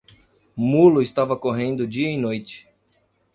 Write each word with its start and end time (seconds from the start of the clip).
Mulo 0.57 0.99
estava 1.03 1.37
correndo 1.37 1.85
dia 1.87 2.09
e 2.09 2.17
noite. 2.17 2.67